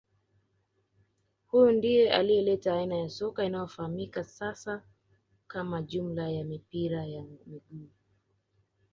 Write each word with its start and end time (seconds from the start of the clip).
Huyu 1.47 1.71
ndiye 1.71 2.11
aliyeleta 2.13 2.75
aina 2.77 2.95
ya 2.95 3.09
soka 3.09 3.45
inayofahamika 3.45 4.23
sasa 4.23 4.83
kama 5.47 5.81
jumla 5.81 6.29
ya 6.29 6.43
mipira 6.45 7.05
ya 7.05 7.23
miguu 7.23 7.89